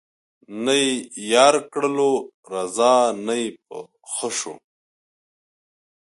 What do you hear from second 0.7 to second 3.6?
یې یار کړلو رضا نه یې